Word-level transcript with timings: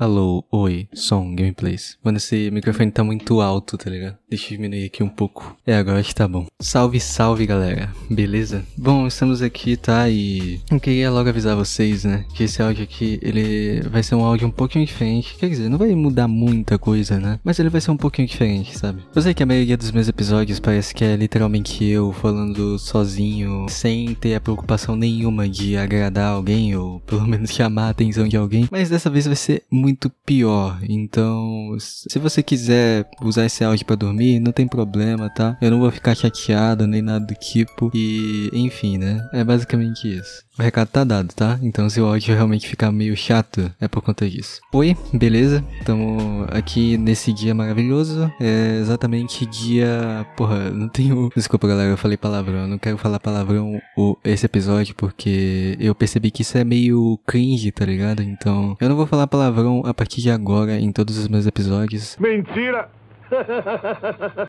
Alô, 0.00 0.42
oi, 0.50 0.88
som, 0.94 1.34
gameplays. 1.34 1.98
Mano, 2.02 2.16
esse 2.16 2.50
microfone 2.50 2.90
tá 2.90 3.04
muito 3.04 3.42
alto, 3.42 3.76
tá 3.76 3.90
ligado? 3.90 4.16
Deixa 4.30 4.46
eu 4.46 4.56
diminuir 4.56 4.86
aqui 4.86 5.02
um 5.02 5.08
pouco. 5.10 5.54
É, 5.66 5.76
agora 5.76 6.00
acho 6.00 6.08
que 6.08 6.14
tá 6.14 6.26
bom. 6.26 6.46
Salve, 6.58 6.98
salve, 6.98 7.44
galera. 7.44 7.92
Beleza? 8.08 8.64
Bom, 8.78 9.06
estamos 9.06 9.42
aqui, 9.42 9.76
tá? 9.76 10.08
E 10.08 10.58
eu 10.70 10.80
queria 10.80 11.10
logo 11.10 11.28
avisar 11.28 11.54
vocês, 11.54 12.04
né? 12.04 12.24
Que 12.34 12.44
esse 12.44 12.62
áudio 12.62 12.84
aqui, 12.84 13.18
ele 13.20 13.82
vai 13.90 14.02
ser 14.02 14.14
um 14.14 14.24
áudio 14.24 14.48
um 14.48 14.50
pouquinho 14.50 14.86
diferente. 14.86 15.36
Quer 15.36 15.50
dizer, 15.50 15.68
não 15.68 15.76
vai 15.76 15.94
mudar 15.94 16.26
muita 16.26 16.78
coisa, 16.78 17.20
né? 17.20 17.38
Mas 17.44 17.58
ele 17.58 17.68
vai 17.68 17.82
ser 17.82 17.90
um 17.90 17.96
pouquinho 17.98 18.26
diferente, 18.26 18.78
sabe? 18.78 19.02
Eu 19.14 19.20
sei 19.20 19.34
que 19.34 19.42
a 19.42 19.46
maioria 19.46 19.76
dos 19.76 19.92
meus 19.92 20.08
episódios 20.08 20.58
parece 20.58 20.94
que 20.94 21.04
é 21.04 21.14
literalmente 21.14 21.84
eu 21.84 22.10
falando 22.10 22.78
sozinho, 22.78 23.66
sem 23.68 24.14
ter 24.14 24.34
a 24.34 24.40
preocupação 24.40 24.96
nenhuma 24.96 25.46
de 25.46 25.76
agradar 25.76 26.32
alguém, 26.32 26.74
ou 26.74 27.00
pelo 27.00 27.26
menos 27.28 27.50
chamar 27.50 27.88
a 27.88 27.90
atenção 27.90 28.26
de 28.26 28.38
alguém. 28.38 28.66
Mas 28.70 28.88
dessa 28.88 29.10
vez 29.10 29.26
vai 29.26 29.36
ser 29.36 29.62
muito 29.70 29.89
muito 29.90 30.10
pior. 30.24 30.78
Então, 30.88 31.76
se 31.78 32.18
você 32.18 32.42
quiser 32.42 33.08
usar 33.20 33.46
esse 33.46 33.64
áudio 33.64 33.84
para 33.84 33.96
dormir, 33.96 34.40
não 34.40 34.52
tem 34.52 34.66
problema, 34.66 35.28
tá? 35.28 35.56
Eu 35.60 35.70
não 35.70 35.80
vou 35.80 35.90
ficar 35.90 36.14
chateado 36.14 36.86
nem 36.86 37.02
nada 37.02 37.26
do 37.26 37.34
tipo. 37.34 37.90
E, 37.92 38.48
enfim, 38.52 38.96
né? 38.96 39.28
É 39.32 39.44
basicamente 39.44 40.08
isso. 40.08 40.44
O 40.60 40.62
recado 40.62 40.88
tá 40.88 41.04
dado, 41.04 41.32
tá? 41.32 41.58
Então 41.62 41.88
se 41.88 41.98
o 42.02 42.04
áudio 42.04 42.34
realmente 42.34 42.68
ficar 42.68 42.92
meio 42.92 43.16
chato, 43.16 43.72
é 43.80 43.88
por 43.88 44.02
conta 44.02 44.28
disso. 44.28 44.60
Oi, 44.74 44.94
beleza? 45.10 45.64
Estamos 45.78 46.46
aqui 46.50 46.98
nesse 46.98 47.32
dia 47.32 47.54
maravilhoso. 47.54 48.30
É 48.38 48.78
exatamente 48.78 49.46
dia. 49.46 50.26
Porra, 50.36 50.70
não 50.70 50.86
tenho. 50.90 51.30
Desculpa, 51.34 51.66
galera, 51.66 51.88
eu 51.88 51.96
falei 51.96 52.18
palavrão. 52.18 52.58
Eu 52.58 52.68
não 52.68 52.76
quero 52.76 52.98
falar 52.98 53.18
palavrão 53.18 53.80
esse 54.22 54.44
episódio 54.44 54.94
porque 54.94 55.78
eu 55.80 55.94
percebi 55.94 56.30
que 56.30 56.42
isso 56.42 56.58
é 56.58 56.62
meio 56.62 57.18
cringe, 57.26 57.72
tá 57.72 57.86
ligado? 57.86 58.22
Então 58.22 58.76
eu 58.78 58.88
não 58.90 58.96
vou 58.96 59.06
falar 59.06 59.26
palavrão 59.26 59.79
a 59.84 59.94
partir 59.94 60.20
de 60.20 60.30
agora 60.30 60.78
em 60.78 60.92
todos 60.92 61.18
os 61.18 61.28
meus 61.28 61.46
episódios. 61.46 62.16
Mentira! 62.18 62.88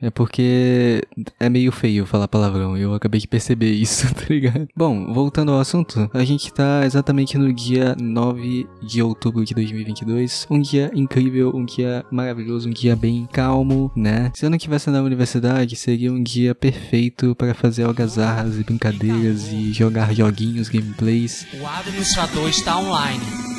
É 0.01 0.09
porque 0.09 1.03
é 1.39 1.49
meio 1.49 1.71
feio 1.71 2.05
falar 2.05 2.27
palavrão. 2.27 2.77
Eu 2.77 2.93
acabei 2.93 3.19
de 3.19 3.27
perceber 3.27 3.71
isso, 3.71 4.11
tá 4.13 4.25
ligado? 4.29 4.67
Bom, 4.75 5.13
voltando 5.13 5.51
ao 5.51 5.59
assunto, 5.59 6.09
a 6.13 6.23
gente 6.23 6.51
tá 6.53 6.81
exatamente 6.85 7.37
no 7.37 7.53
dia 7.53 7.95
9 7.99 8.67
de 8.81 9.01
outubro 9.01 9.45
de 9.45 9.53
2022. 9.53 10.47
Um 10.49 10.59
dia 10.59 10.91
incrível, 10.93 11.51
um 11.53 11.65
dia 11.65 12.05
maravilhoso, 12.11 12.69
um 12.69 12.73
dia 12.73 12.95
bem 12.95 13.27
calmo, 13.31 13.91
né? 13.95 14.31
Se 14.33 14.45
eu 14.45 14.49
não 14.49 14.57
estivesse 14.57 14.89
na 14.89 15.01
universidade, 15.01 15.75
seria 15.75 16.11
um 16.11 16.21
dia 16.21 16.55
perfeito 16.55 17.35
para 17.35 17.53
fazer 17.53 17.83
algazarras 17.83 18.57
e 18.57 18.63
brincadeiras 18.63 19.51
e 19.51 19.71
jogar 19.71 20.13
joguinhos, 20.13 20.69
gameplays. 20.69 21.45
O 21.59 21.67
administrador 21.67 22.49
está 22.49 22.77
online. 22.77 23.50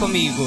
Comigo! 0.00 0.42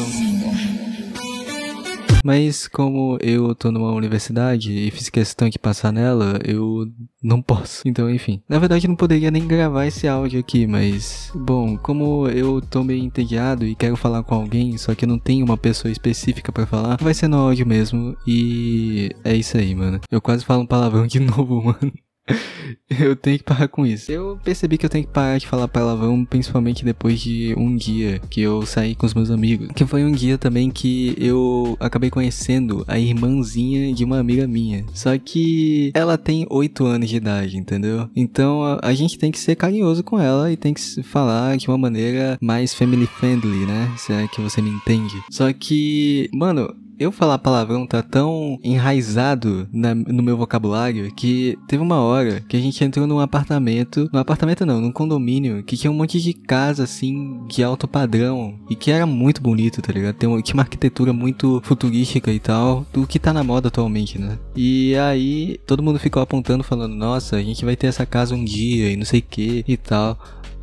Mas 2.24 2.68
como 2.68 3.20
eu 3.22 3.54
tô 3.54 3.70
numa 3.72 3.92
universidade 3.92 4.72
e 4.72 4.90
fiz 4.90 5.10
questão 5.10 5.48
de 5.48 5.60
passar 5.60 5.92
nela, 5.92 6.40
eu 6.44 6.88
não 7.22 7.40
posso. 7.40 7.84
Então, 7.86 8.10
enfim. 8.10 8.42
Na 8.50 8.58
verdade, 8.58 8.88
eu 8.88 8.90
não 8.90 8.96
poderia 8.96 9.30
nem 9.30 9.46
gravar 9.46 9.86
esse 9.86 10.08
áudio 10.08 10.40
aqui, 10.40 10.66
mas. 10.66 11.32
Bom, 11.36 11.78
como 11.78 12.28
eu 12.30 12.62
tô 12.62 12.84
meio 12.84 13.04
entediado 13.04 13.64
e 13.64 13.76
quero 13.76 13.96
falar 13.96 14.24
com 14.24 14.34
alguém, 14.34 14.76
só 14.78 14.96
que 14.96 15.06
não 15.06 15.20
tem 15.20 15.44
uma 15.44 15.58
pessoa 15.58 15.92
específica 15.92 16.52
para 16.52 16.66
falar, 16.66 16.98
vai 17.00 17.14
ser 17.14 17.28
no 17.28 17.38
áudio 17.38 17.68
mesmo. 17.68 18.18
E 18.26 19.12
é 19.24 19.36
isso 19.36 19.56
aí, 19.56 19.76
mano. 19.76 20.00
Eu 20.10 20.20
quase 20.20 20.44
falo 20.44 20.64
um 20.64 20.68
palavrão 20.68 21.06
de 21.06 21.20
novo, 21.22 21.62
mano. 21.62 21.94
eu 22.90 23.16
tenho 23.16 23.38
que 23.38 23.44
parar 23.44 23.68
com 23.68 23.86
isso. 23.86 24.12
Eu 24.12 24.40
percebi 24.44 24.78
que 24.78 24.86
eu 24.86 24.90
tenho 24.90 25.06
que 25.06 25.12
parar 25.12 25.38
de 25.38 25.48
falar 25.48 25.68
palavrão, 25.68 26.24
principalmente 26.26 26.86
depois 26.86 27.20
de 27.20 27.54
um 27.58 27.76
dia 27.76 28.20
que 28.30 28.42
eu 28.42 28.66
saí 28.66 28.96
com 28.96 29.06
os 29.06 29.14
meus 29.14 29.30
amigos. 29.30 29.70
Que 29.76 29.86
foi 29.86 30.04
um 30.04 30.12
dia 30.12 30.38
também 30.38 30.72
que 30.72 31.16
eu 31.18 31.78
acabei 31.80 32.10
conhecendo 32.10 32.84
a 32.88 32.98
irmãzinha 32.98 33.94
de 33.94 34.04
uma 34.04 34.20
amiga 34.20 34.48
minha. 34.48 34.86
Só 34.94 35.18
que 35.18 35.92
ela 35.94 36.18
tem 36.18 36.46
8 36.50 36.86
anos 36.86 37.10
de 37.10 37.18
idade, 37.18 37.58
entendeu? 37.58 38.10
Então 38.16 38.64
a, 38.64 38.80
a 38.82 38.94
gente 38.94 39.18
tem 39.18 39.32
que 39.32 39.40
ser 39.40 39.56
carinhoso 39.56 40.04
com 40.04 40.20
ela 40.20 40.52
e 40.52 40.58
tem 40.58 40.74
que 40.74 41.04
falar 41.04 41.58
de 41.58 41.68
uma 41.68 41.78
maneira 41.78 42.38
mais 42.42 42.74
family 42.74 43.08
friendly, 43.08 43.66
né? 43.66 43.92
Se 43.98 44.14
é 44.14 44.28
que 44.28 44.42
você 44.42 44.62
me 44.62 44.70
entende. 44.70 45.16
Só 45.30 45.52
que, 45.52 46.30
mano, 46.34 46.74
eu 47.04 47.12
falar 47.12 47.38
palavrão 47.38 47.86
tá 47.86 48.02
tão 48.02 48.58
enraizado 48.64 49.68
na, 49.72 49.94
no 49.94 50.24
meu 50.24 50.38
vocabulário 50.38 51.14
que 51.14 51.58
teve 51.68 51.84
uma 51.84 52.00
hora 52.00 52.42
que 52.48 52.56
a 52.56 52.60
gente 52.60 52.84
entrou 52.84 53.06
num 53.06 53.20
apartamento, 53.20 54.10
num 54.12 54.20
apartamento 54.20 54.66
não, 54.66 54.80
num 54.80 54.92
condomínio 54.92 55.64
que 55.64 55.78
tinha 55.78 55.92
um 55.92 55.96
monte 55.96 56.22
de 56.22 56.34
casa 56.34 56.84
assim 56.84 57.46
de 57.48 57.64
alto 57.64 57.88
padrão 57.88 58.58
e 58.70 58.76
que 58.76 58.92
era 58.92 59.06
muito 59.06 59.42
bonito, 59.42 59.82
tá 59.82 59.92
ligado? 59.92 60.16
Tem 60.16 60.30
uma, 60.30 60.42
tinha 60.42 60.56
uma 60.56 60.64
arquitetura 60.64 61.12
muito 61.14 61.62
futurística 61.64 62.32
e 62.32 62.40
tal, 62.40 62.86
do 62.94 63.06
que 63.06 63.20
tá 63.20 63.34
na 63.34 63.44
moda 63.44 63.68
atualmente, 63.68 64.20
né? 64.20 64.38
E 64.56 64.96
aí 64.96 65.60
todo 65.66 65.84
mundo 65.84 66.00
ficou 66.00 66.22
apontando 66.22 66.64
falando, 66.64 66.96
nossa, 66.96 67.36
a 67.36 67.44
gente 67.44 67.66
vai 67.66 67.76
ter 67.76 67.88
essa 67.88 68.06
casa 68.06 68.36
um 68.36 68.44
dia 68.44 68.92
e 68.92 68.96
não 68.96 69.06
sei 69.06 69.20
o 69.20 69.24
que 69.24 69.66
e 69.68 69.78
tal. 69.78 70.18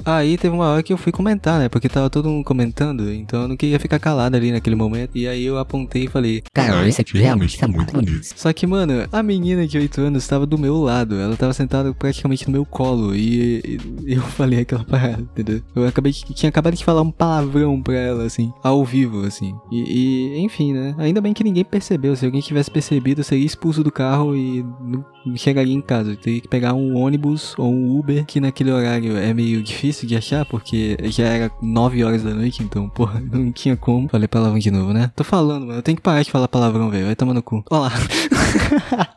Aí 0.05 0.39
teve 0.39 0.55
uma 0.55 0.67
hora 0.67 0.83
que 0.83 0.93
eu 0.93 0.97
fui 0.97 1.13
comentar, 1.13 1.59
né? 1.59 1.69
Porque 1.69 1.89
tava 1.89 2.09
todo 2.09 2.29
mundo 2.29 2.45
comentando, 2.45 3.13
então 3.13 3.43
eu 3.43 3.49
não 3.49 3.57
queria 3.57 3.79
ficar 3.79 3.99
calado 3.99 4.37
ali 4.37 4.51
naquele 4.51 4.77
momento. 4.77 5.11
E 5.15 5.29
aí 5.29 5.45
eu 5.45 5.59
apontei 5.59 6.05
e 6.05 6.09
falei: 6.09 6.30
Cara, 6.53 6.87
esse 6.89 7.01
aqui 7.01 7.19
realmente 7.19 7.59
tá 7.59 7.67
muito 7.67 7.93
bonito. 7.93 8.27
Só 8.37 8.53
que, 8.53 8.67
mano, 8.67 9.07
a 9.11 9.23
menina 9.23 9.67
de 9.67 9.79
8 9.79 10.01
anos 10.01 10.23
estava 10.23 10.47
do 10.47 10.59
meu 10.59 10.81
lado. 10.81 11.15
Ela 11.17 11.37
tava 11.37 11.53
sentada 11.53 11.93
praticamente 11.93 12.47
no 12.47 12.53
meu 12.53 12.65
colo. 12.65 13.15
E, 13.15 13.79
e 14.05 14.15
eu 14.15 14.23
falei 14.37 14.61
aquela 14.61 14.85
parada, 14.85 15.23
entendeu? 15.23 15.63
Eu 15.75 15.87
acabei 15.87 16.13
de, 16.13 16.23
tinha 16.35 16.49
acabado 16.49 16.77
de 16.77 16.85
falar 16.85 17.03
um 17.03 17.11
palavrão 17.11 17.83
pra 17.83 17.95
ela, 17.95 18.25
assim, 18.25 18.53
ao 18.63 18.85
vivo, 18.85 19.25
assim. 19.25 19.55
E, 19.71 20.37
e, 20.37 20.39
enfim, 20.41 20.73
né? 20.73 20.95
Ainda 20.99 21.21
bem 21.21 21.33
que 21.33 21.45
ninguém 21.45 21.65
percebeu. 21.65 22.15
Se 22.17 22.25
alguém 22.25 22.41
tivesse 22.41 22.71
percebido, 22.71 23.21
eu 23.21 23.25
seria 23.25 23.47
expulso 23.47 23.83
do 23.83 23.91
carro 23.91 24.37
e 24.37 24.65
não, 24.81 25.05
chegaria 25.37 25.75
em 25.75 25.81
casa. 25.81 26.13
Eu 26.13 26.17
teria 26.17 26.41
que 26.41 26.49
pegar 26.49 26.75
um 26.75 26.97
ônibus 26.97 27.55
ou 27.59 27.73
um 27.73 27.99
Uber, 27.99 28.25
que 28.25 28.41
naquele 28.41 28.71
horário 28.71 29.17
é 29.17 29.33
meio 29.33 29.63
difícil 29.63 30.09
de 30.09 30.17
achar, 30.17 30.45
porque 30.45 30.97
já 31.05 31.25
era 31.25 31.51
9 31.63 32.05
horas 32.05 32.23
da 32.23 32.35
noite, 32.35 32.63
então, 32.63 32.89
porra, 32.91 33.21
não 33.21 33.53
tinha 33.53 33.77
como. 33.77 34.09
Falei 34.09 34.29
palavrão 34.29 34.59
de 34.59 34.71
novo, 34.71 34.93
né? 34.93 35.11
Tô 35.15 35.25
falando, 35.25 35.67
mano. 35.67 35.79
Eu 35.79 35.83
tenho 35.83 35.97
que 35.97 36.03
parar 36.03 36.20
de 36.27 36.33
falar 36.33 36.49
palavrão, 36.49 36.91
velho. 36.91 37.07
Vai 37.07 37.17
tomar 37.17 37.35
no 37.35 37.43
cu. 37.43 37.65
Olha 37.71 37.83
lá. 37.83 37.93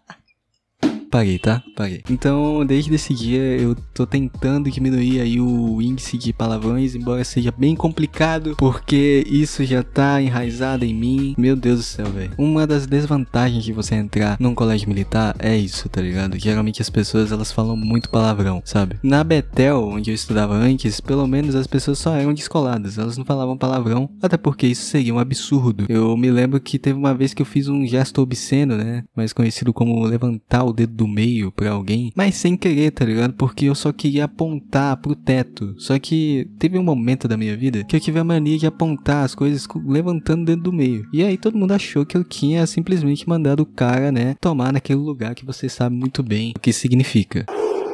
Parei, 1.11 1.37
tá? 1.37 1.61
Parei. 1.75 2.01
Então, 2.09 2.65
desde 2.65 2.95
esse 2.95 3.13
dia, 3.13 3.41
eu 3.41 3.75
tô 3.93 4.07
tentando 4.07 4.71
diminuir 4.71 5.19
aí 5.19 5.41
o 5.41 5.81
índice 5.81 6.17
de 6.17 6.31
palavrões, 6.31 6.95
embora 6.95 7.21
seja 7.25 7.53
bem 7.55 7.75
complicado, 7.75 8.55
porque 8.57 9.25
isso 9.29 9.65
já 9.65 9.83
tá 9.83 10.21
enraizado 10.21 10.85
em 10.85 10.93
mim. 10.93 11.35
Meu 11.37 11.57
Deus 11.57 11.79
do 11.79 11.83
céu, 11.83 12.05
velho. 12.05 12.31
Uma 12.37 12.65
das 12.65 12.87
desvantagens 12.87 13.65
de 13.65 13.73
você 13.73 13.95
entrar 13.95 14.37
num 14.39 14.55
colégio 14.55 14.87
militar 14.87 15.35
é 15.37 15.57
isso, 15.57 15.89
tá 15.89 16.01
ligado? 16.01 16.39
Geralmente 16.39 16.81
as 16.81 16.89
pessoas, 16.89 17.33
elas 17.33 17.51
falam 17.51 17.75
muito 17.75 18.09
palavrão, 18.09 18.61
sabe? 18.63 18.97
Na 19.03 19.21
Betel, 19.21 19.83
onde 19.89 20.11
eu 20.11 20.15
estudava 20.15 20.53
antes, 20.53 21.01
pelo 21.01 21.27
menos 21.27 21.55
as 21.55 21.67
pessoas 21.67 21.99
só 21.99 22.15
eram 22.15 22.33
descoladas, 22.33 22.97
elas 22.97 23.17
não 23.17 23.25
falavam 23.25 23.57
palavrão, 23.57 24.09
até 24.21 24.37
porque 24.37 24.65
isso 24.65 24.83
seria 24.83 25.13
um 25.13 25.19
absurdo. 25.19 25.87
Eu 25.89 26.15
me 26.15 26.31
lembro 26.31 26.61
que 26.61 26.79
teve 26.79 26.97
uma 26.97 27.13
vez 27.13 27.33
que 27.33 27.41
eu 27.41 27.45
fiz 27.45 27.67
um 27.67 27.85
gesto 27.85 28.21
obsceno, 28.21 28.77
né? 28.77 29.03
Mais 29.13 29.33
conhecido 29.33 29.73
como 29.73 30.05
levantar 30.05 30.63
o 30.63 30.71
dedo 30.71 31.00
do 31.01 31.07
meio 31.07 31.51
para 31.51 31.71
alguém, 31.71 32.11
mas 32.15 32.35
sem 32.35 32.55
querer, 32.55 32.91
tá 32.91 33.03
ligado? 33.03 33.33
Porque 33.33 33.65
eu 33.65 33.73
só 33.73 33.91
queria 33.91 34.25
apontar 34.25 34.97
pro 34.97 35.15
teto. 35.15 35.73
Só 35.79 35.97
que 35.97 36.47
teve 36.59 36.77
um 36.77 36.83
momento 36.83 37.27
da 37.27 37.35
minha 37.35 37.57
vida 37.57 37.83
que 37.83 37.95
eu 37.95 37.99
tive 37.99 38.19
a 38.19 38.23
mania 38.23 38.57
de 38.57 38.67
apontar 38.67 39.25
as 39.25 39.33
coisas 39.33 39.67
levantando 39.83 40.43
o 40.43 40.45
dedo 40.45 40.61
do 40.61 40.73
meio. 40.73 41.07
E 41.11 41.23
aí 41.23 41.37
todo 41.37 41.57
mundo 41.57 41.71
achou 41.71 42.05
que 42.05 42.15
eu 42.15 42.23
tinha 42.23 42.67
simplesmente 42.67 43.27
mandado 43.27 43.61
o 43.61 43.65
cara, 43.65 44.11
né, 44.11 44.35
tomar 44.39 44.71
naquele 44.71 44.99
lugar 44.99 45.33
que 45.33 45.45
você 45.45 45.67
sabe 45.67 45.95
muito 45.95 46.21
bem 46.21 46.53
o 46.55 46.59
que 46.59 46.71
significa. 46.71 47.45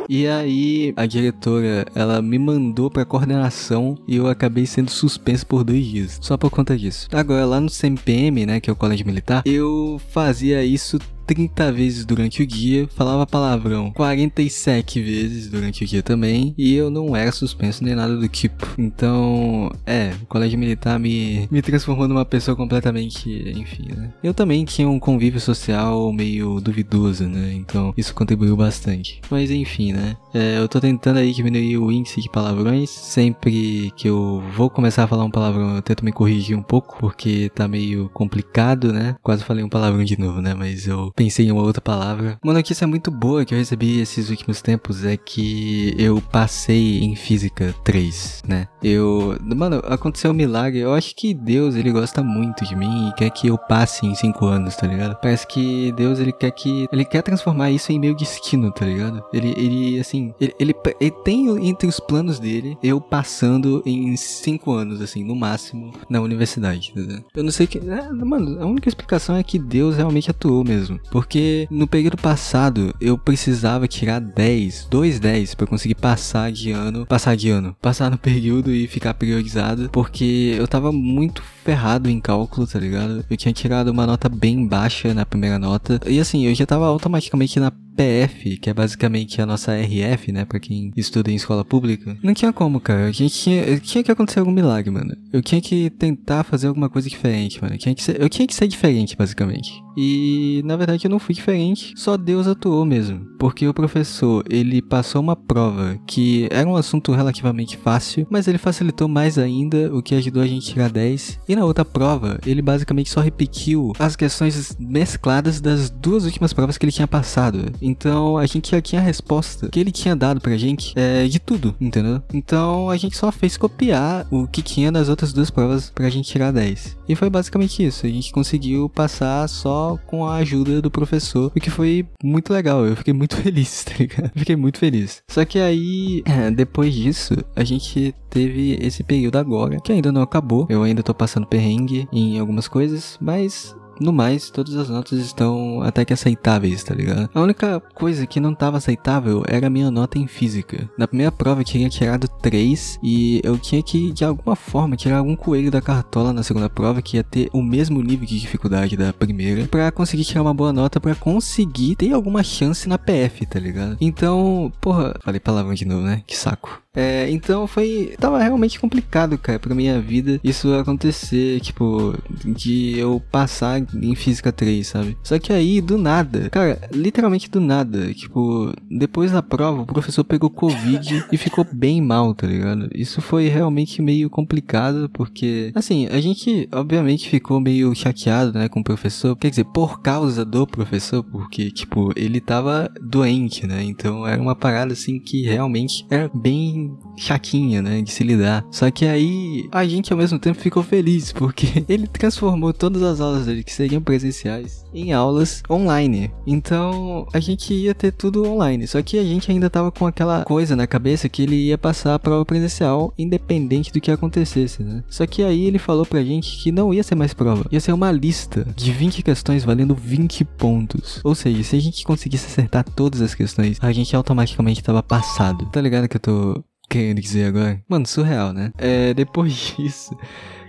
E 0.09 0.27
aí 0.27 0.93
a 0.95 1.05
diretora, 1.05 1.85
ela 1.93 2.21
me 2.21 2.39
mandou 2.39 2.89
pra 2.89 3.05
coordenação 3.05 3.97
e 4.07 4.15
eu 4.15 4.27
acabei 4.27 4.65
sendo 4.65 4.89
suspenso 4.89 5.45
por 5.45 5.63
dois 5.63 5.85
dias. 5.85 6.19
Só 6.21 6.37
por 6.37 6.49
conta 6.49 6.77
disso. 6.77 7.07
Agora, 7.11 7.45
lá 7.45 7.59
no 7.59 7.69
CMPM, 7.69 8.45
né, 8.45 8.59
que 8.59 8.69
é 8.69 8.73
o 8.73 8.75
colégio 8.75 9.05
militar, 9.05 9.43
eu 9.45 9.99
fazia 10.09 10.63
isso 10.63 10.99
30 11.27 11.71
vezes 11.73 12.05
durante 12.05 12.41
o 12.41 12.47
dia, 12.47 12.87
falava 12.95 13.27
palavrão 13.27 13.91
47 13.91 15.01
vezes 15.01 15.49
durante 15.49 15.83
o 15.83 15.87
dia 15.87 16.01
também, 16.01 16.55
e 16.57 16.73
eu 16.73 16.89
não 16.89 17.15
era 17.15 17.31
suspenso 17.33 17.83
nem 17.83 17.93
nada 17.93 18.15
do 18.15 18.27
tipo. 18.29 18.65
Então, 18.77 19.69
é, 19.85 20.13
o 20.21 20.25
colégio 20.25 20.57
militar 20.57 20.97
me, 20.97 21.47
me 21.51 21.61
transformou 21.61 22.07
numa 22.07 22.23
pessoa 22.23 22.55
completamente, 22.55 23.29
enfim, 23.57 23.89
né? 23.93 24.13
Eu 24.23 24.33
também 24.33 24.63
tinha 24.63 24.87
um 24.87 24.99
convívio 24.99 25.41
social 25.41 26.13
meio 26.13 26.61
duvidoso, 26.61 27.27
né? 27.27 27.53
Então, 27.53 27.93
isso 27.97 28.15
contribuiu 28.15 28.55
bastante. 28.55 29.19
Mas 29.29 29.51
enfim, 29.51 29.91
né? 29.91 29.96
Né? 29.97 30.17
É, 30.33 30.59
eu 30.59 30.67
tô 30.67 30.79
tentando 30.79 31.17
aí 31.17 31.33
diminuir 31.33 31.77
o 31.77 31.91
índice 31.91 32.21
de 32.21 32.29
palavrões. 32.29 32.89
Sempre 32.89 33.91
que 33.95 34.07
eu 34.07 34.43
vou 34.55 34.69
começar 34.69 35.03
a 35.03 35.07
falar 35.07 35.23
um 35.23 35.31
palavrão, 35.31 35.75
eu 35.75 35.81
tento 35.81 36.05
me 36.05 36.11
corrigir 36.11 36.55
um 36.55 36.61
pouco, 36.61 36.97
porque 36.99 37.49
tá 37.55 37.67
meio 37.67 38.09
complicado, 38.09 38.93
né? 38.93 39.15
Quase 39.23 39.43
falei 39.43 39.63
um 39.63 39.69
palavrão 39.69 40.03
de 40.03 40.19
novo, 40.19 40.41
né? 40.41 40.53
Mas 40.53 40.87
eu 40.87 41.11
pensei 41.15 41.47
em 41.47 41.51
uma 41.51 41.63
outra 41.63 41.81
palavra. 41.81 42.37
Uma 42.43 42.53
notícia 42.53 42.85
muito 42.85 43.09
boa 43.09 43.43
que 43.43 43.53
eu 43.53 43.57
recebi 43.57 43.99
esses 43.99 44.29
últimos 44.29 44.61
tempos 44.61 45.03
é 45.03 45.17
que 45.17 45.95
eu 45.97 46.21
passei 46.21 46.99
em 47.03 47.15
Física 47.15 47.73
3, 47.83 48.43
né? 48.47 48.67
Eu. 48.83 49.37
Mano, 49.41 49.81
aconteceu 49.85 50.31
um 50.31 50.35
milagre. 50.35 50.79
Eu 50.79 50.93
acho 50.93 51.15
que 51.15 51.33
Deus, 51.33 51.75
ele 51.75 51.91
gosta 51.91 52.21
muito 52.21 52.63
de 52.65 52.75
mim 52.75 53.09
e 53.09 53.13
quer 53.13 53.29
que 53.31 53.47
eu 53.47 53.57
passe 53.57 54.05
em 54.05 54.13
5 54.13 54.45
anos, 54.45 54.75
tá 54.75 54.85
ligado? 54.85 55.17
Parece 55.19 55.47
que 55.47 55.91
Deus, 55.93 56.19
ele 56.19 56.31
quer 56.31 56.51
que. 56.51 56.87
Ele 56.91 57.05
quer 57.05 57.23
transformar 57.23 57.71
isso 57.71 57.91
em 57.91 57.99
meu 57.99 58.15
destino, 58.15 58.71
tá 58.71 58.85
ligado? 58.85 59.23
Ele, 59.33 59.53
ele 59.57 59.86
assim. 59.99 60.33
Ele, 60.39 60.53
ele, 60.59 60.75
ele 60.99 61.11
tem 61.23 61.47
entre 61.67 61.87
os 61.87 61.99
planos 61.99 62.39
dele 62.39 62.77
eu 62.83 62.99
passando 62.99 63.81
em 63.85 64.15
5 64.15 64.71
anos, 64.71 65.01
assim, 65.01 65.23
no 65.23 65.35
máximo, 65.35 65.93
na 66.09 66.21
universidade, 66.21 66.93
ligado? 66.95 67.23
Eu 67.35 67.43
não 67.43 67.51
sei 67.51 67.67
que. 67.67 67.77
É, 67.77 68.11
mano, 68.11 68.61
a 68.61 68.65
única 68.65 68.89
explicação 68.89 69.35
é 69.35 69.43
que 69.43 69.57
Deus 69.57 69.95
realmente 69.95 70.29
atuou 70.29 70.63
mesmo. 70.63 70.99
Porque 71.11 71.67
no 71.69 71.87
período 71.87 72.17
passado 72.17 72.93
eu 72.99 73.17
precisava 73.17 73.87
tirar 73.87 74.19
10, 74.19 74.87
2 74.89 75.19
10 75.19 75.55
para 75.55 75.67
conseguir 75.67 75.95
passar 75.95 76.51
de 76.51 76.71
ano, 76.71 77.05
passar 77.05 77.35
de 77.35 77.49
ano, 77.49 77.75
passar 77.81 78.11
no 78.11 78.17
período 78.17 78.71
e 78.71 78.87
ficar 78.87 79.13
priorizado, 79.13 79.89
porque 79.91 80.55
eu 80.57 80.67
tava 80.67 80.91
muito 80.91 81.41
ferrado 81.63 82.09
em 82.09 82.19
cálculo, 82.19 82.67
tá 82.67 82.79
ligado? 82.79 83.25
Eu 83.29 83.37
tinha 83.37 83.53
tirado 83.53 83.89
uma 83.89 84.05
nota 84.05 84.29
bem 84.29 84.65
baixa 84.65 85.13
na 85.13 85.25
primeira 85.25 85.59
nota. 85.59 85.99
E 86.05 86.19
assim, 86.19 86.45
eu 86.45 86.55
já 86.55 86.65
tava 86.65 86.87
automaticamente 86.87 87.59
na 87.59 87.71
PF, 87.97 88.57
que 88.57 88.69
é 88.69 88.73
basicamente 88.73 89.41
a 89.41 89.45
nossa 89.45 89.73
RF, 89.73 90.31
né, 90.31 90.45
para 90.45 90.59
quem 90.59 90.91
estuda 90.95 91.31
em 91.31 91.35
escola 91.35 91.65
pública, 91.65 92.15
não 92.21 92.33
tinha 92.33 92.53
como, 92.53 92.79
cara. 92.79 93.07
A 93.07 93.11
gente 93.11 93.33
tinha, 93.33 93.79
tinha 93.79 94.03
que 94.03 94.11
acontecer 94.11 94.39
algum 94.39 94.51
milagre, 94.51 94.91
mano. 94.91 95.17
Eu 95.33 95.41
tinha 95.41 95.59
que 95.59 95.89
tentar 95.89 96.43
fazer 96.43 96.67
alguma 96.67 96.89
coisa 96.89 97.09
diferente, 97.09 97.59
mano. 97.61 97.73
Eu 97.73 97.79
tinha 97.79 97.95
que 97.95 98.03
ser, 98.03 98.21
eu 98.21 98.29
tinha 98.29 98.47
que 98.47 98.53
ser 98.53 98.67
diferente, 98.67 99.17
basicamente. 99.17 99.86
E 99.97 100.61
na 100.63 100.77
verdade 100.77 101.05
eu 101.05 101.09
não 101.09 101.17
fui 101.17 101.33
diferente, 101.33 101.93
só 101.95 102.15
Deus 102.15 102.47
atuou 102.47 102.85
mesmo. 102.85 103.25
Porque 103.39 103.67
o 103.67 103.73
professor, 103.73 104.43
ele 104.47 104.81
passou 104.81 105.21
uma 105.21 105.35
prova 105.35 105.99
que 106.05 106.47
era 106.51 106.69
um 106.69 106.75
assunto 106.75 107.11
relativamente 107.11 107.77
fácil, 107.77 108.27
mas 108.29 108.47
ele 108.47 108.59
facilitou 108.59 109.07
mais 109.07 109.37
ainda, 109.39 109.93
o 109.93 110.03
que 110.03 110.13
ajudou 110.15 110.43
a 110.43 110.47
gente 110.47 110.69
a 110.69 110.73
tirar 110.73 110.89
10. 110.89 111.39
E 111.49 111.55
na 111.55 111.65
outra 111.65 111.83
prova, 111.83 112.39
ele 112.45 112.61
basicamente 112.61 113.09
só 113.09 113.21
repetiu 113.21 113.93
as 113.97 114.15
questões 114.15 114.75
mescladas 114.79 115.59
das 115.59 115.89
duas 115.89 116.25
últimas 116.25 116.53
provas 116.53 116.77
que 116.77 116.85
ele 116.85 116.91
tinha 116.91 117.07
passado. 117.07 117.71
Então 117.81 118.37
a 118.37 118.45
gente 118.45 118.71
já 118.71 118.81
tinha 118.81 119.01
a 119.01 119.03
resposta 119.03 119.69
que 119.69 119.79
ele 119.79 119.91
tinha 119.91 120.15
dado 120.15 120.39
pra 120.39 120.57
gente 120.57 120.93
é, 120.95 121.27
de 121.27 121.39
tudo, 121.39 121.75
entendeu? 121.79 122.21
Então 122.33 122.89
a 122.89 122.97
gente 122.97 123.17
só 123.17 123.31
fez 123.31 123.57
copiar 123.57 124.27
o 124.29 124.47
que 124.47 124.61
tinha 124.61 124.91
nas 124.91 125.09
outras 125.09 125.33
duas 125.33 125.49
provas 125.49 125.89
pra 125.89 126.09
gente 126.09 126.29
tirar 126.29 126.51
10. 126.51 126.97
E 127.09 127.15
foi 127.15 127.29
basicamente 127.29 127.83
isso. 127.85 128.05
A 128.05 128.09
gente 128.09 128.31
conseguiu 128.31 128.89
passar 128.89 129.47
com 129.95 130.25
a 130.25 130.37
ajuda 130.37 130.81
do 130.81 130.89
professor, 130.89 131.51
o 131.55 131.59
que 131.59 131.69
foi 131.69 132.05
muito 132.23 132.51
legal. 132.51 132.85
Eu 132.85 132.95
fiquei 132.95 133.13
muito 133.13 133.35
feliz, 133.41 133.83
tá 133.83 133.93
ligado? 133.97 134.31
Fiquei 134.35 134.55
muito 134.55 134.79
feliz. 134.79 135.21
Só 135.29 135.45
que 135.45 135.59
aí, 135.59 136.23
depois 136.55 136.93
disso, 136.93 137.35
a 137.55 137.63
gente 137.63 138.13
teve 138.29 138.77
esse 138.81 139.03
período 139.03 139.37
agora, 139.37 139.79
que 139.79 139.91
ainda 139.91 140.11
não 140.11 140.21
acabou. 140.21 140.65
Eu 140.69 140.83
ainda 140.83 141.03
tô 141.03 141.13
passando 141.13 141.45
perrengue 141.45 142.07
em 142.11 142.39
algumas 142.39 142.67
coisas, 142.67 143.17
mas 143.21 143.75
no 143.99 144.13
mais, 144.13 144.49
todas 144.49 144.75
as 144.75 144.89
notas 144.89 145.19
estão 145.19 145.81
até 145.81 146.05
que 146.05 146.13
aceitáveis, 146.13 146.83
tá 146.83 146.93
ligado? 146.93 147.29
A 147.33 147.41
única 147.41 147.79
coisa 147.93 148.25
que 148.25 148.39
não 148.39 148.51
estava 148.51 148.77
aceitável 148.77 149.43
era 149.47 149.67
a 149.67 149.69
minha 149.69 149.91
nota 149.91 150.17
em 150.17 150.27
física. 150.27 150.89
Na 150.97 151.07
primeira 151.07 151.31
prova 151.31 151.61
eu 151.61 151.65
tinha 151.65 151.89
tirado 151.89 152.27
3 152.27 152.99
e 153.03 153.41
eu 153.43 153.57
tinha 153.57 153.81
que, 153.81 154.11
de 154.11 154.23
alguma 154.23 154.55
forma, 154.55 154.95
tirar 154.95 155.17
algum 155.17 155.35
coelho 155.35 155.71
da 155.71 155.81
cartola 155.81 156.33
na 156.33 156.43
segunda 156.43 156.69
prova 156.69 157.01
que 157.01 157.17
ia 157.17 157.23
ter 157.23 157.49
o 157.53 157.61
mesmo 157.61 158.01
nível 158.01 158.25
de 158.27 158.39
dificuldade 158.39 158.97
da 158.97 159.13
primeira 159.13 159.67
para 159.67 159.91
conseguir 159.91 160.25
tirar 160.25 160.41
uma 160.41 160.53
boa 160.53 160.73
nota 160.73 160.99
para 160.99 161.15
conseguir 161.15 161.95
ter 161.95 162.13
alguma 162.13 162.43
chance 162.43 162.87
na 162.87 162.97
PF, 162.97 163.45
tá 163.45 163.59
ligado? 163.59 163.97
Então, 163.99 164.71
porra, 164.81 165.15
falei 165.21 165.39
palavrão 165.39 165.73
de 165.73 165.85
novo, 165.85 166.01
né? 166.01 166.23
Que 166.25 166.37
saco. 166.37 166.81
É, 166.97 167.29
então 167.29 167.67
foi. 167.67 168.15
Tava 168.19 168.39
realmente 168.39 168.79
complicado, 168.79 169.37
cara, 169.37 169.59
pra 169.59 169.75
minha 169.75 170.01
vida 170.01 170.39
isso 170.43 170.73
acontecer, 170.73 171.59
tipo, 171.59 172.15
de 172.43 172.97
eu 172.97 173.21
passar 173.31 173.79
em 174.01 174.15
física 174.15 174.51
3, 174.51 174.87
sabe? 174.87 175.15
Só 175.21 175.37
que 175.37 175.53
aí, 175.53 175.79
do 175.79 175.95
nada, 175.95 176.49
cara, 176.49 176.79
literalmente 176.91 177.51
do 177.51 177.61
nada, 177.61 178.11
tipo, 178.15 178.73
depois 178.89 179.31
da 179.31 179.43
prova, 179.43 179.83
o 179.83 179.85
professor 179.85 180.23
pegou 180.23 180.49
Covid 180.49 181.25
e 181.31 181.37
ficou 181.37 181.67
bem 181.71 182.01
mal, 182.01 182.33
tá 182.33 182.47
ligado? 182.47 182.89
Isso 182.95 183.21
foi 183.21 183.47
realmente 183.47 184.01
meio 184.01 184.27
complicado, 184.27 185.07
porque, 185.13 185.71
assim, 185.75 186.07
a 186.07 186.19
gente, 186.19 186.67
obviamente, 186.71 187.29
ficou 187.29 187.59
meio 187.59 187.93
chateado, 187.93 188.57
né, 188.57 188.67
com 188.67 188.79
o 188.79 188.83
professor, 188.83 189.35
quer 189.35 189.51
dizer, 189.51 189.65
por 189.65 190.01
causa 190.01 190.43
do 190.43 190.65
professor, 190.65 191.23
porque, 191.23 191.69
tipo, 191.69 192.11
ele 192.15 192.41
tava 192.41 192.89
doente, 192.99 193.67
né? 193.67 193.83
Então 193.83 194.25
era 194.25 194.41
uma 194.41 194.55
parada, 194.55 194.93
assim, 194.93 195.19
que 195.19 195.43
realmente 195.43 196.03
era 196.09 196.31
bem 196.33 196.86
chatinha, 197.15 197.81
né, 197.81 198.01
de 198.01 198.11
se 198.11 198.23
lidar. 198.23 198.65
Só 198.71 198.89
que 198.91 199.05
aí 199.05 199.67
a 199.71 199.85
gente 199.85 200.11
ao 200.11 200.19
mesmo 200.19 200.37
tempo 200.37 200.59
ficou 200.59 200.83
feliz 200.83 201.31
porque 201.31 201.83
ele 201.89 202.07
transformou 202.07 202.73
todas 202.73 203.01
as 203.01 203.19
aulas 203.19 203.45
dele 203.45 203.63
que 203.63 203.73
seriam 203.73 204.01
presenciais 204.01 204.85
em 204.93 205.13
aulas 205.13 205.63
online. 205.69 206.31
Então 206.45 207.27
a 207.33 207.39
gente 207.39 207.73
ia 207.73 207.93
ter 207.93 208.11
tudo 208.11 208.45
online. 208.45 208.87
Só 208.87 209.01
que 209.01 209.17
a 209.17 209.23
gente 209.23 209.51
ainda 209.51 209.69
tava 209.69 209.91
com 209.91 210.05
aquela 210.05 210.43
coisa 210.43 210.75
na 210.75 210.87
cabeça 210.87 211.29
que 211.29 211.41
ele 211.41 211.55
ia 211.55 211.77
passar 211.77 212.15
a 212.15 212.19
prova 212.19 212.45
presencial 212.45 213.13
independente 213.17 213.91
do 213.91 214.01
que 214.01 214.11
acontecesse, 214.11 214.83
né? 214.83 215.03
Só 215.09 215.25
que 215.25 215.43
aí 215.43 215.65
ele 215.65 215.79
falou 215.79 216.05
pra 216.05 216.23
gente 216.23 216.57
que 216.61 216.71
não 216.71 216.93
ia 216.93 217.03
ser 217.03 217.15
mais 217.15 217.33
prova, 217.33 217.65
ia 217.71 217.79
ser 217.79 217.93
uma 217.93 218.11
lista 218.11 218.65
de 218.75 218.91
20 218.91 219.23
questões 219.23 219.63
valendo 219.63 219.95
20 219.95 220.43
pontos. 220.45 221.19
Ou 221.23 221.35
seja, 221.35 221.63
se 221.63 221.75
a 221.75 221.79
gente 221.79 222.03
conseguisse 222.03 222.47
acertar 222.47 222.83
todas 222.83 223.21
as 223.21 223.35
questões, 223.35 223.77
a 223.81 223.91
gente 223.91 224.15
automaticamente 224.15 224.83
tava 224.83 225.03
passado. 225.03 225.65
Tá 225.71 225.81
ligado 225.81 226.07
que 226.07 226.17
eu 226.17 226.21
tô 226.21 226.63
querendo 226.89 227.21
dizer 227.21 227.45
agora? 227.45 227.81
Mano, 227.87 228.05
surreal, 228.05 228.53
né? 228.53 228.71
É, 228.77 229.13
depois 229.13 229.53
disso. 229.77 230.15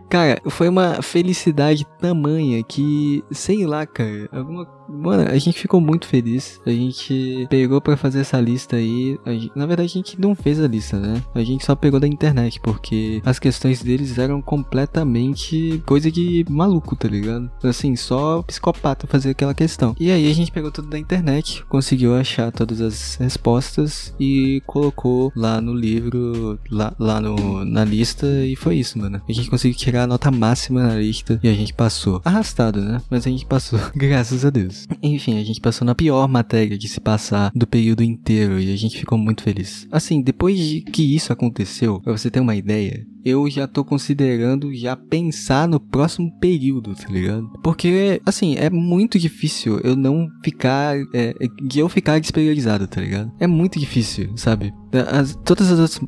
Cara, 0.09 0.41
foi 0.49 0.69
uma 0.69 1.03
felicidade 1.03 1.87
tamanha 2.00 2.62
que, 2.62 3.23
sei 3.31 3.67
lá, 3.67 3.87
cara, 3.87 4.29
alguma 4.32 4.65
Mano, 4.88 5.31
a 5.31 5.38
gente 5.38 5.58
ficou 5.58 5.81
muito 5.81 6.06
feliz. 6.06 6.61
A 6.64 6.70
gente 6.70 7.46
pegou 7.50 7.81
para 7.81 7.96
fazer 7.96 8.20
essa 8.20 8.40
lista 8.40 8.76
aí. 8.76 9.19
Gente, 9.26 9.52
na 9.55 9.67
verdade, 9.67 9.90
a 9.90 9.94
gente 9.94 10.20
não 10.20 10.35
fez 10.35 10.61
a 10.61 10.67
lista, 10.67 10.99
né? 10.99 11.23
A 11.35 11.43
gente 11.43 11.64
só 11.64 11.75
pegou 11.75 12.00
da 12.00 12.08
internet, 12.08 12.58
porque 12.61 13.20
as 13.25 13.38
questões 13.38 13.82
deles 13.82 14.19
eram 14.19 14.40
completamente 14.40 15.82
coisa 15.87 16.11
de 16.11 16.44
maluco, 16.49 16.96
tá 16.96 17.08
ligado? 17.08 17.50
Assim, 17.62 17.94
só 17.96 18.43
psicopata 18.43 19.06
fazer 19.06 19.31
aquela 19.31 19.55
questão. 19.55 19.94
E 20.00 20.11
aí 20.11 20.31
a 20.31 20.35
gente 20.35 20.50
pegou 20.50 20.73
tudo 20.73 20.88
da 20.88 20.99
internet, 20.99 21.64
conseguiu 21.69 22.14
achar 22.14 22.50
todas 22.50 22.81
as 22.81 23.17
respostas 23.17 24.14
e 24.19 24.62
colocou 24.67 25.32
lá 25.37 25.61
no 25.61 25.75
livro, 25.75 26.58
lá, 26.70 26.94
lá 26.99 27.20
no, 27.20 27.64
na 27.64 27.85
lista, 27.85 28.26
e 28.44 28.56
foi 28.56 28.76
isso, 28.76 28.99
mano. 28.99 29.20
A 29.29 29.32
gente 29.32 29.50
conseguiu 29.50 29.76
tirar 29.76 30.05
a 30.05 30.06
nota 30.06 30.31
máxima 30.31 30.82
na 30.82 30.94
lista 30.94 31.38
e 31.43 31.49
a 31.49 31.55
gente 31.55 31.75
passou. 31.75 32.20
Arrastado, 32.25 32.81
né? 32.81 33.02
Mas 33.11 33.26
a 33.26 33.31
gente 33.31 33.44
passou, 33.46 33.79
graças 33.94 34.45
a 34.45 34.50
Deus. 34.50 34.77
Enfim, 35.02 35.38
a 35.38 35.44
gente 35.44 35.61
passou 35.61 35.85
na 35.85 35.94
pior 35.94 36.28
matéria 36.28 36.78
de 36.78 36.88
se 36.88 37.00
passar 37.00 37.50
do 37.54 37.66
período 37.66 38.02
inteiro 38.02 38.61
e 38.61 38.73
a 38.73 38.76
gente 38.76 38.99
ficou 38.99 39.18
muito 39.18 39.42
feliz. 39.42 39.87
Assim, 39.90 40.23
depois 40.23 40.58
de 40.58 40.82
que 40.82 41.14
isso 41.14 41.32
aconteceu, 41.32 42.00
pra 42.00 42.16
você 42.16 42.30
ter 42.30 42.40
uma 42.40 42.56
ideia, 42.56 43.06
eu 43.25 43.49
já 43.50 43.66
tô 43.66 43.85
considerando 43.85 44.75
já 44.75 44.97
pensar 44.97 45.68
no 45.68 45.80
próximo 45.80 46.30
período, 46.38 46.94
tá 46.94 47.08
ligado? 47.08 47.49
Porque, 47.62 48.20
assim, 48.25 48.56
é 48.56 48.70
muito 48.70 49.18
difícil 49.18 49.78
eu 49.80 49.97
não 49.97 50.28
ficar. 50.42 50.97
É, 51.14 51.35
de 51.62 51.80
eu 51.80 51.88
ficar 51.88 52.18
despriorizado, 52.20 52.87
tá 52.87 53.00
ligado? 53.00 53.32
É 53.38 53.47
muito 53.47 53.78
difícil, 53.78 54.32
sabe? 54.37 54.73
As, 55.11 55.35
todas 55.44 55.70
as 55.70 55.78
outras 55.78 56.00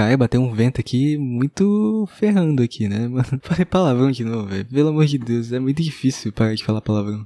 Cara, 0.00 0.16
bateu 0.16 0.40
um 0.40 0.50
vento 0.54 0.80
aqui 0.80 1.18
muito 1.18 2.08
ferrando 2.16 2.62
aqui, 2.62 2.88
né, 2.88 3.00
mano? 3.06 3.26
Falei 3.42 3.66
palavrão 3.66 4.10
de 4.10 4.24
novo, 4.24 4.46
velho. 4.46 4.64
Pelo 4.64 4.88
amor 4.88 5.04
de 5.04 5.18
Deus, 5.18 5.52
é 5.52 5.58
muito 5.58 5.82
difícil 5.82 6.32
parar 6.32 6.54
de 6.54 6.64
falar 6.64 6.80
palavrão. 6.80 7.20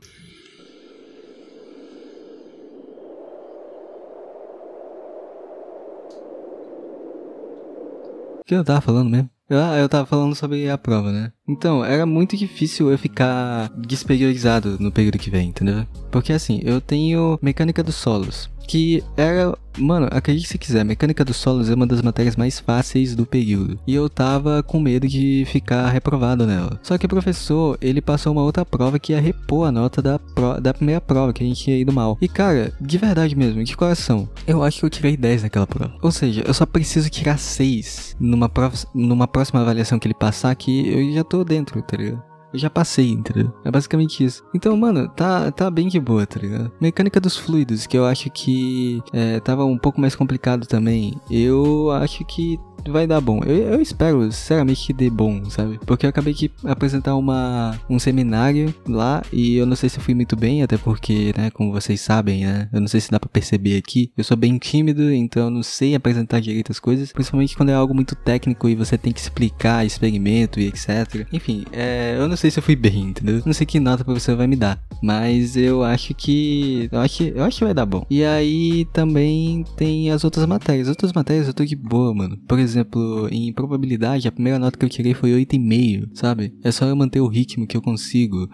O 8.41 8.45
que 8.45 8.57
eu 8.57 8.65
tava 8.65 8.81
falando 8.81 9.09
mesmo? 9.09 9.31
Ah, 9.49 9.79
eu 9.79 9.89
tava 9.89 10.05
falando 10.05 10.35
sobre 10.35 10.69
a 10.69 10.77
prova, 10.77 11.13
né? 11.13 11.33
Então, 11.47 11.85
era 11.85 12.07
muito 12.07 12.37
difícil 12.37 12.91
eu 12.91 12.99
ficar 12.99 13.71
despriorizado 13.77 14.79
no 14.81 14.91
período 14.91 15.19
que 15.19 15.31
vem, 15.31 15.49
entendeu? 15.49 15.87
Porque 16.11 16.33
assim, 16.33 16.61
eu 16.65 16.81
tenho 16.81 17.39
mecânica 17.43 17.83
dos 17.83 17.97
solos, 17.97 18.51
que 18.67 19.03
era. 19.17 19.57
Mano, 19.77 20.07
acredite 20.13 20.47
se 20.47 20.57
quiser, 20.57 20.85
mecânica 20.85 21.25
dos 21.25 21.37
solos 21.37 21.69
é 21.69 21.75
uma 21.75 21.87
das 21.87 22.01
matérias 22.01 22.37
mais 22.37 22.61
fáceis 22.61 23.17
do 23.17 23.27
período. 23.27 23.77
E 23.85 23.93
eu 23.93 24.09
tava 24.09 24.63
com 24.63 24.79
medo 24.79 25.09
de 25.09 25.45
ficar 25.49 25.89
reprovado 25.89 26.47
nela. 26.47 26.79
Só 26.81 26.97
que 26.97 27.07
o 27.07 27.09
professor, 27.09 27.77
ele 27.81 28.01
passou 28.01 28.33
uma 28.33 28.45
outra 28.45 28.65
prova 28.65 29.01
que 29.01 29.13
ia 29.13 29.21
repor 29.21 29.67
a 29.67 29.73
nota 29.73 30.01
da, 30.01 30.17
pro, 30.17 30.61
da 30.61 30.73
primeira 30.73 31.01
prova, 31.01 31.33
que 31.33 31.43
a 31.43 31.47
gente 31.47 31.65
tinha 31.65 31.77
ido 31.77 31.93
mal. 31.93 32.17
E 32.21 32.29
cara, 32.29 32.73
de 32.81 32.97
verdade 32.97 33.35
mesmo, 33.35 33.65
de 33.65 33.77
coração, 33.77 34.29
eu 34.47 34.63
acho 34.63 34.79
que 34.79 34.87
eu 34.87 34.91
tirei 34.91 35.17
10 35.17 35.43
naquela 35.43 35.67
prova. 35.67 35.93
Ou 36.01 36.13
seja, 36.13 36.45
eu 36.47 36.55
só 36.55 36.65
preciso 36.65 37.11
tirar 37.11 37.37
6 37.37 38.15
numa, 38.21 38.49
numa 38.95 39.27
próxima 39.27 39.61
avaliação 39.61 39.99
que 39.99 40.07
ele 40.07 40.15
passar, 40.15 40.55
que 40.55 40.89
eu 40.89 41.13
já 41.15 41.25
tô 41.25 41.34
dentro, 41.43 41.81
tá 41.81 41.97
ligado? 41.97 42.34
Eu 42.55 42.59
já 42.61 42.71
passei, 42.71 43.11
entendeu? 43.11 43.53
É 43.65 43.71
basicamente 43.71 44.25
isso. 44.25 44.45
Então, 44.55 44.77
mano, 44.77 45.09
tá, 45.09 45.51
tá 45.51 45.69
bem 45.69 45.89
de 45.89 45.99
boa, 45.99 46.25
tá 46.25 46.39
ligado? 46.39 46.71
Mecânica 46.81 47.21
dos 47.21 47.37
fluidos, 47.37 47.85
que 47.85 47.99
eu 47.99 48.07
acho 48.07 48.31
que 48.31 49.03
é, 49.13 49.41
tava 49.41 49.65
um 49.65 49.77
pouco 49.77 50.01
mais 50.01 50.15
complicado 50.15 50.65
também. 50.65 51.13
Eu 51.29 51.91
acho 51.91 52.25
que 52.25 52.59
vai 52.91 53.07
dar 53.07 53.21
bom. 53.21 53.41
Eu, 53.45 53.57
eu, 53.57 53.81
espero, 53.81 54.31
sinceramente, 54.31 54.87
que 54.87 54.93
dê 54.93 55.11
bom, 55.11 55.45
sabe? 55.51 55.79
Porque 55.87 56.07
eu 56.07 56.11
acabei 56.11 56.35
de 56.35 56.51
apresentar 56.65 57.17
uma, 57.17 57.79
um 57.89 57.99
seminário 57.99 58.75
lá 58.87 59.23
e 59.33 59.57
eu 59.57 59.67
não 59.67 59.77
sei 59.77 59.89
se 59.89 60.01
fui 60.01 60.15
muito 60.15 60.37
bem, 60.37 60.63
até 60.63 60.77
porque, 60.77 61.33
né, 61.37 61.51
como 61.51 61.73
vocês 61.73 62.01
sabem, 62.01 62.45
né? 62.45 62.69
Eu 62.73 62.81
não 62.81 62.89
sei 62.89 63.01
se 63.01 63.11
dá 63.11 63.19
pra 63.19 63.29
perceber 63.29 63.77
aqui. 63.77 64.11
Eu 64.17 64.25
sou 64.25 64.37
bem 64.37 64.59
tímido, 64.59 65.13
então 65.13 65.45
eu 65.45 65.51
não 65.51 65.63
sei 65.63 65.95
apresentar 65.95 66.41
direito 66.41 66.73
as 66.73 66.81
coisas, 66.81 67.13
principalmente 67.13 67.57
quando 67.57 67.71
é 67.71 67.75
algo 67.75 67.95
muito 67.95 68.15
técnico 68.15 68.69
e 68.69 68.75
você 68.75 68.99
tem 68.99 69.13
que 69.13 69.21
explicar 69.21 69.85
experimento 69.85 70.61
e 70.61 70.67
etc. 70.67 71.27
Enfim, 71.33 71.65
é, 71.73 72.17
eu 72.19 72.29
não 72.29 72.37
sei 72.37 72.44
se 72.51 72.59
eu 72.59 72.63
fui 72.63 72.77
bem, 72.77 73.09
entendeu? 73.09 73.43
Não 73.45 73.53
sei 73.53 73.67
que 73.67 73.81
nota 73.81 74.05
você 74.05 74.35
vai 74.35 74.47
me 74.47 74.57
dar, 74.57 74.81
mas 75.03 75.57
eu 75.57 75.83
acho 75.83 76.15
que 76.15 76.89
eu 76.91 77.01
acho, 77.01 77.23
eu 77.23 77.45
acho 77.45 77.59
que 77.59 77.65
vai 77.65 77.75
dar 77.75 77.87
bom. 77.87 78.07
E 78.11 78.25
aí 78.25 78.87
também 78.93 79.65
tem 79.77 80.11
as 80.11 80.25
outras 80.25 80.47
matérias. 80.47 80.89
As 80.89 80.93
outras 80.93 81.13
matérias 81.13 81.47
eu 81.47 81.55
tô 81.55 81.65
de 81.65 81.77
boa, 81.77 82.15
mano. 82.15 82.37
Por 82.49 82.59
exemplo, 82.59 83.29
em 83.31 83.53
probabilidade, 83.53 84.29
a 84.29 84.33
primeira 84.33 84.59
nota 84.59 84.79
que 84.79 84.85
eu 84.85 84.89
tirei 84.89 85.15
foi 85.15 85.33
8,5, 85.33 86.11
sabe? 86.15 86.55
É 86.63 86.71
só 86.71 86.87
eu 86.87 86.97
manter 86.97 87.21
o 87.21 87.29
ritmo 87.29 87.67
que 87.67 87.77
eu 87.77 87.83
consigo. 87.83 88.49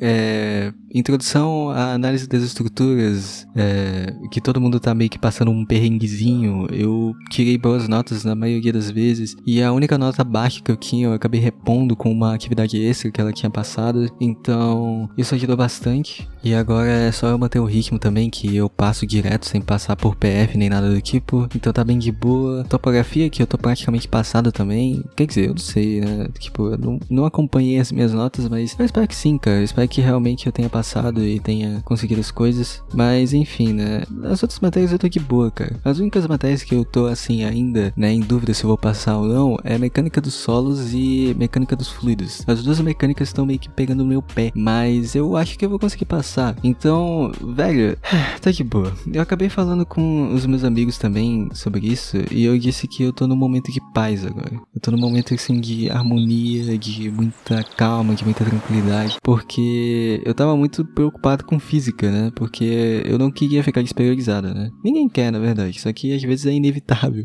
É, 0.00 0.72
introdução 0.94 1.70
à 1.70 1.92
análise 1.92 2.28
das 2.28 2.42
estruturas, 2.42 3.46
é, 3.56 4.14
que 4.30 4.40
todo 4.40 4.60
mundo 4.60 4.78
tá 4.78 4.94
meio 4.94 5.10
que 5.10 5.18
passando 5.18 5.50
um 5.50 5.64
perrenguezinho. 5.66 6.66
Eu 6.70 7.12
tirei 7.30 7.58
boas 7.58 7.88
notas 7.88 8.24
na 8.24 8.34
maioria 8.34 8.72
das 8.72 8.90
vezes. 8.90 9.36
E 9.44 9.60
a 9.60 9.72
única 9.72 9.98
nota 9.98 10.22
baixa 10.22 10.62
que 10.62 10.70
eu 10.70 10.76
tinha, 10.76 11.06
eu 11.06 11.12
acabei 11.12 11.40
repondo 11.40 11.96
com 11.96 12.12
uma 12.12 12.34
atividade 12.34 12.80
extra 12.80 13.10
que 13.10 13.20
ela 13.24 13.32
tinha 13.32 13.50
passado. 13.50 14.08
Então, 14.20 15.08
isso 15.16 15.34
ajudou 15.34 15.56
bastante. 15.56 16.28
E 16.42 16.54
agora 16.54 16.90
é 16.90 17.12
só 17.12 17.28
eu 17.28 17.38
manter 17.38 17.58
o 17.58 17.64
ritmo 17.64 17.98
também, 17.98 18.28
que 18.28 18.54
eu 18.54 18.68
passo 18.68 19.06
direto 19.06 19.46
sem 19.46 19.60
passar 19.60 19.96
por 19.96 20.14
PF 20.14 20.58
nem 20.58 20.68
nada 20.68 20.90
do 20.90 21.00
tipo. 21.00 21.48
Então 21.54 21.72
tá 21.72 21.82
bem 21.82 21.98
de 21.98 22.12
boa. 22.12 22.64
Topografia, 22.64 23.30
que 23.30 23.42
eu 23.42 23.46
tô 23.46 23.56
praticamente 23.56 24.06
passado 24.06 24.52
também. 24.52 25.02
Quer 25.16 25.26
dizer, 25.26 25.48
eu 25.48 25.54
não 25.54 25.58
sei, 25.58 26.00
né? 26.00 26.28
Tipo, 26.38 26.72
eu 26.72 26.78
não, 26.78 27.00
não 27.08 27.24
acompanhei 27.24 27.78
as 27.78 27.90
minhas 27.90 28.12
notas, 28.12 28.48
mas 28.48 28.76
eu 28.78 28.84
espero 28.84 29.08
que 29.08 29.16
sim, 29.16 29.38
cara. 29.38 29.58
Eu 29.58 29.64
espero 29.64 29.88
que 29.88 30.00
realmente 30.00 30.46
eu 30.46 30.52
tenha 30.52 30.68
passado 30.68 31.24
e 31.24 31.40
tenha 31.40 31.80
conseguido 31.84 32.20
as 32.20 32.30
coisas. 32.30 32.82
Mas 32.92 33.32
enfim, 33.32 33.72
né? 33.72 34.02
As 34.24 34.42
outras 34.42 34.60
matérias 34.60 34.92
eu 34.92 34.98
tô 34.98 35.08
de 35.08 35.20
boa, 35.20 35.50
cara. 35.50 35.80
As 35.84 35.98
únicas 35.98 36.26
matérias 36.26 36.62
que 36.62 36.74
eu 36.74 36.84
tô 36.84 37.06
assim 37.06 37.44
ainda, 37.44 37.92
né, 37.96 38.12
em 38.12 38.20
dúvida 38.20 38.52
se 38.52 38.64
eu 38.64 38.68
vou 38.68 38.78
passar 38.78 39.16
ou 39.18 39.26
não, 39.26 39.56
é 39.64 39.78
mecânica 39.78 40.20
dos 40.20 40.34
solos 40.34 40.92
e 40.92 41.34
mecânica 41.38 41.74
dos 41.74 41.88
fluidos. 41.88 42.42
As 42.46 42.62
duas 42.62 42.80
mecânicas 42.80 43.13
estão 43.22 43.46
meio 43.46 43.58
que 43.58 43.68
pegando 43.68 44.02
no 44.02 44.08
meu 44.08 44.22
pé, 44.22 44.50
mas 44.54 45.14
eu 45.14 45.36
acho 45.36 45.58
que 45.58 45.64
eu 45.64 45.70
vou 45.70 45.78
conseguir 45.78 46.04
passar. 46.04 46.56
Então, 46.62 47.32
velho, 47.54 47.96
tá 48.40 48.50
de 48.50 48.64
boa. 48.64 48.92
Eu 49.12 49.22
acabei 49.22 49.48
falando 49.48 49.86
com 49.86 50.32
os 50.32 50.46
meus 50.46 50.64
amigos 50.64 50.98
também 50.98 51.48
sobre 51.52 51.86
isso 51.86 52.16
e 52.30 52.44
eu 52.44 52.58
disse 52.58 52.86
que 52.88 53.02
eu 53.02 53.12
tô 53.12 53.26
no 53.26 53.36
momento 53.36 53.72
de 53.72 53.80
paz 53.92 54.24
agora. 54.24 54.52
Eu 54.74 54.80
tô 54.80 54.90
num 54.90 54.98
momento 54.98 55.34
assim 55.34 55.60
de 55.60 55.90
harmonia, 55.90 56.76
de 56.78 57.10
muita 57.10 57.62
calma, 57.76 58.14
de 58.14 58.24
muita 58.24 58.44
tranquilidade, 58.44 59.18
porque 59.22 60.20
eu 60.24 60.34
tava 60.34 60.56
muito 60.56 60.84
preocupado 60.84 61.44
com 61.44 61.58
física, 61.58 62.10
né? 62.10 62.32
Porque 62.34 63.02
eu 63.04 63.18
não 63.18 63.30
queria 63.30 63.62
ficar 63.62 63.82
despriorizado, 63.82 64.52
né? 64.54 64.70
Ninguém 64.84 65.08
quer, 65.08 65.30
na 65.30 65.38
verdade, 65.38 65.80
só 65.80 65.92
que 65.92 66.14
às 66.14 66.22
vezes 66.22 66.46
é 66.46 66.52
inevitável. 66.52 67.24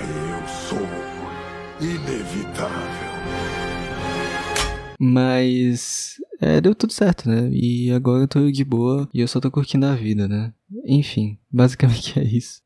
Eu 0.00 0.48
sou 0.48 1.02
inevitável. 1.80 3.21
Mas 5.04 6.14
é, 6.40 6.60
deu 6.60 6.76
tudo 6.76 6.92
certo, 6.92 7.28
né? 7.28 7.50
E 7.50 7.90
agora 7.90 8.22
eu 8.22 8.28
tô 8.28 8.48
de 8.52 8.64
boa 8.64 9.08
e 9.12 9.20
eu 9.20 9.26
só 9.26 9.40
tô 9.40 9.50
curtindo 9.50 9.84
a 9.84 9.96
vida, 9.96 10.28
né? 10.28 10.54
Enfim, 10.86 11.36
basicamente 11.50 12.16
é 12.20 12.22
isso. 12.22 12.62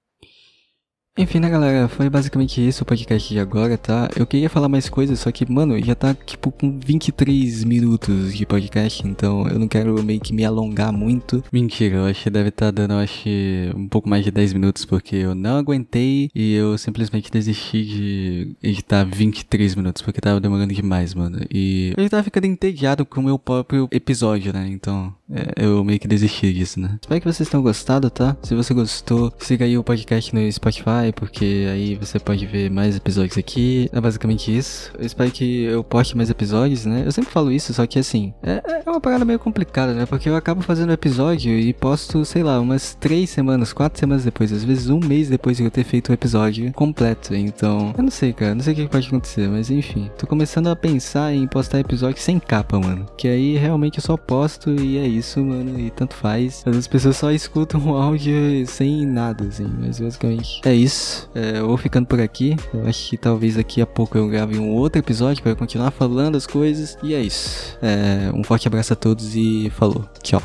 Enfim, 1.18 1.40
né, 1.40 1.48
galera? 1.48 1.88
Foi 1.88 2.10
basicamente 2.10 2.60
isso 2.60 2.82
o 2.82 2.86
podcast 2.86 3.32
de 3.32 3.40
agora, 3.40 3.78
tá? 3.78 4.10
Eu 4.14 4.26
queria 4.26 4.50
falar 4.50 4.68
mais 4.68 4.86
coisas, 4.86 5.18
só 5.18 5.32
que, 5.32 5.50
mano, 5.50 5.82
já 5.82 5.94
tá, 5.94 6.12
tipo, 6.12 6.52
com 6.52 6.78
23 6.78 7.64
minutos 7.64 8.36
de 8.36 8.44
podcast, 8.44 9.06
então 9.08 9.48
eu 9.48 9.58
não 9.58 9.66
quero 9.66 10.02
meio 10.04 10.20
que 10.20 10.34
me 10.34 10.44
alongar 10.44 10.92
muito. 10.92 11.42
Mentira, 11.50 11.96
eu 11.96 12.04
acho 12.04 12.24
que 12.24 12.28
deve 12.28 12.50
estar 12.50 12.66
tá 12.66 12.70
dando, 12.70 12.92
eu 12.92 12.98
acho, 12.98 13.26
um 13.74 13.88
pouco 13.88 14.10
mais 14.10 14.26
de 14.26 14.30
10 14.30 14.52
minutos, 14.52 14.84
porque 14.84 15.16
eu 15.16 15.34
não 15.34 15.56
aguentei 15.56 16.28
e 16.34 16.52
eu 16.52 16.76
simplesmente 16.76 17.30
desisti 17.30 17.82
de 17.82 18.56
editar 18.62 19.02
23 19.04 19.74
minutos, 19.74 20.02
porque 20.02 20.20
tava 20.20 20.38
demorando 20.38 20.74
demais, 20.74 21.14
mano. 21.14 21.40
E 21.50 21.94
eu 21.96 22.10
tava 22.10 22.24
ficando 22.24 22.46
entediado 22.46 23.06
com 23.06 23.22
o 23.22 23.24
meu 23.24 23.38
próprio 23.38 23.88
episódio, 23.90 24.52
né? 24.52 24.68
Então, 24.70 25.14
é, 25.30 25.64
eu 25.64 25.82
meio 25.84 25.98
que 25.98 26.06
desisti 26.06 26.52
disso, 26.52 26.80
né? 26.80 26.98
Espero 27.00 27.20
que 27.20 27.32
vocês 27.32 27.48
tenham 27.48 27.62
gostado, 27.62 28.10
tá? 28.10 28.36
Se 28.42 28.54
você 28.54 28.72
gostou, 28.72 29.32
siga 29.38 29.64
aí 29.64 29.76
o 29.76 29.82
podcast 29.82 30.34
no 30.34 30.50
Spotify, 30.52 31.12
porque 31.14 31.66
aí 31.70 31.94
você 31.96 32.18
pode 32.18 32.46
ver 32.46 32.70
mais 32.70 32.96
episódios 32.96 33.36
aqui. 33.36 33.88
É 33.92 34.00
basicamente 34.00 34.56
isso. 34.56 34.92
Eu 34.98 35.04
espero 35.04 35.30
que 35.30 35.64
eu 35.64 35.82
poste 35.82 36.16
mais 36.16 36.30
episódios, 36.30 36.86
né? 36.86 37.02
Eu 37.04 37.12
sempre 37.12 37.30
falo 37.30 37.50
isso, 37.50 37.74
só 37.74 37.86
que 37.86 37.98
assim, 37.98 38.32
é, 38.42 38.62
é 38.84 38.90
uma 38.90 39.00
parada 39.00 39.24
meio 39.24 39.38
complicada, 39.38 39.94
né? 39.94 40.06
Porque 40.06 40.28
eu 40.28 40.36
acabo 40.36 40.62
fazendo 40.62 40.92
episódio 40.92 41.58
e 41.58 41.72
posto, 41.72 42.24
sei 42.24 42.42
lá, 42.42 42.60
umas 42.60 42.94
três 42.94 43.30
semanas, 43.30 43.72
quatro 43.72 43.98
semanas 43.98 44.24
depois, 44.24 44.52
às 44.52 44.64
vezes 44.64 44.88
um 44.88 45.00
mês 45.00 45.28
depois 45.28 45.56
de 45.56 45.64
eu 45.64 45.70
ter 45.70 45.84
feito 45.84 46.10
o 46.10 46.12
episódio 46.12 46.72
completo. 46.72 47.34
Então, 47.34 47.92
eu 47.96 48.02
não 48.02 48.10
sei, 48.10 48.32
cara, 48.32 48.54
não 48.54 48.62
sei 48.62 48.74
o 48.74 48.76
que 48.76 48.88
pode 48.88 49.08
acontecer, 49.08 49.48
mas 49.48 49.70
enfim. 49.70 50.10
Tô 50.16 50.26
começando 50.26 50.68
a 50.68 50.76
pensar 50.76 51.34
em 51.34 51.46
postar 51.46 51.80
episódio 51.80 52.20
sem 52.20 52.38
capa, 52.38 52.78
mano. 52.78 53.06
Que 53.16 53.28
aí 53.28 53.56
realmente 53.56 53.98
eu 53.98 54.04
só 54.04 54.16
posto 54.16 54.70
e 54.70 54.98
é 54.98 55.06
isso, 55.06 55.15
mano, 55.44 55.78
e 55.78 55.90
tanto 55.90 56.14
faz. 56.14 56.64
As 56.66 56.86
pessoas 56.86 57.16
só 57.16 57.30
escutam 57.30 57.80
o 57.86 57.96
áudio 57.96 58.66
sem 58.66 59.06
nada, 59.06 59.44
assim, 59.44 59.70
mas 59.78 60.00
basicamente 60.00 60.60
é 60.64 60.74
isso 60.74 60.86
isso. 60.86 61.28
É, 61.34 61.58
eu 61.58 61.66
vou 61.66 61.76
ficando 61.76 62.06
por 62.06 62.20
aqui. 62.20 62.56
Eu 62.72 62.86
acho 62.86 63.10
que 63.10 63.16
talvez 63.16 63.56
daqui 63.56 63.82
a 63.82 63.86
pouco 63.86 64.16
eu 64.16 64.28
grave 64.28 64.58
um 64.58 64.70
outro 64.70 64.98
episódio 64.98 65.42
para 65.42 65.54
continuar 65.54 65.90
falando 65.90 66.36
as 66.36 66.46
coisas. 66.46 66.96
E 67.02 67.14
é 67.14 67.20
isso. 67.20 67.76
É, 67.82 68.30
um 68.32 68.42
forte 68.42 68.66
abraço 68.66 68.92
a 68.92 68.96
todos 68.96 69.36
e 69.36 69.70
falou. 69.70 70.08
Tchau. 70.22 70.42